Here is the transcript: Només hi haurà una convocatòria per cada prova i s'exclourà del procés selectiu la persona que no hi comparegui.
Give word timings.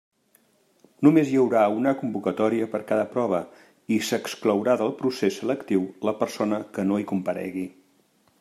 Només 1.07 1.27
hi 1.31 1.35
haurà 1.41 1.65
una 1.81 1.91
convocatòria 1.99 2.69
per 2.71 2.81
cada 2.93 3.05
prova 3.13 3.43
i 3.97 4.01
s'exclourà 4.09 4.77
del 4.83 4.97
procés 5.03 5.41
selectiu 5.43 5.85
la 6.11 6.19
persona 6.25 6.63
que 6.79 6.91
no 6.91 7.03
hi 7.03 7.11
comparegui. 7.17 7.69